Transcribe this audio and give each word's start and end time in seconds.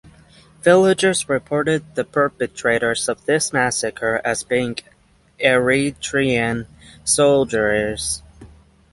Villagers 0.63 1.29
reported 1.29 1.93
the 1.93 2.03
perpetrators 2.03 3.07
of 3.07 3.23
this 3.25 3.53
massacre 3.53 4.19
as 4.25 4.41
being 4.43 4.77
Eritrean 5.39 6.65
soldiers. 7.03 8.23